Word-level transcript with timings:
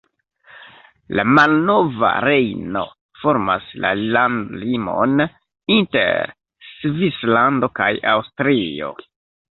La 1.17 1.23
Malnova 1.39 2.09
Rejno 2.25 2.81
formas 3.25 3.67
la 3.85 3.91
landlimon 4.17 5.23
inter 5.77 6.35
Svislando 6.71 7.71
kaj 7.81 7.93
Aŭstrio. 8.17 8.95